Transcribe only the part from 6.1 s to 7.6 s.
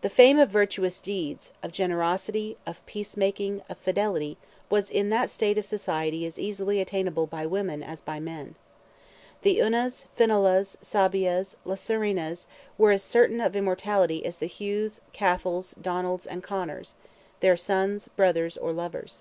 as easily attainable by